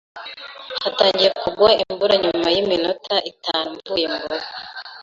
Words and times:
Hatangiye 0.83 1.29
kugwa 1.41 1.69
imvura 1.83 2.13
nyuma 2.23 2.47
yiminota 2.55 3.15
itanu 3.31 3.69
mvuye 3.77 4.05
murugo. 4.13 4.47